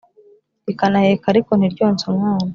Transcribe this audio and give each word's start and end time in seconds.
rikanaheka 0.65 1.25
ariko 1.29 1.51
ntiryonse 1.55 2.03
umwana 2.11 2.49